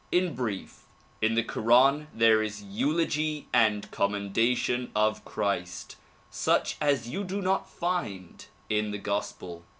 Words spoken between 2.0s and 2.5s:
there